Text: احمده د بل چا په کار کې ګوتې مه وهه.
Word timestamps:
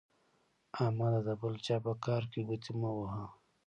احمده 0.81 1.19
د 1.27 1.29
بل 1.41 1.53
چا 1.65 1.77
په 1.85 1.93
کار 2.05 2.23
کې 2.31 2.41
ګوتې 2.47 2.71
مه 2.81 2.91
وهه. 2.97 3.25